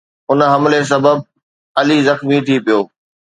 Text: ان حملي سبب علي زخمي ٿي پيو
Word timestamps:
ان 0.31 0.39
حملي 0.51 0.81
سبب 0.91 1.17
علي 1.79 1.97
زخمي 2.07 2.39
ٿي 2.45 2.55
پيو 2.65 2.79